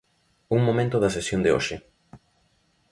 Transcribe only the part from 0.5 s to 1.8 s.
Un momento da sesión de hoxe.